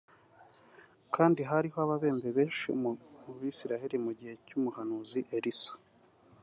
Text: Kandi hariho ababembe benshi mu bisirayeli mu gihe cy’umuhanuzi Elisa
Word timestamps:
Kandi 1.15 1.41
hariho 1.49 1.77
ababembe 1.85 2.29
benshi 2.37 2.67
mu 2.81 2.91
bisirayeli 3.39 3.97
mu 4.05 4.11
gihe 4.19 4.33
cy’umuhanuzi 4.45 5.19
Elisa 5.37 5.73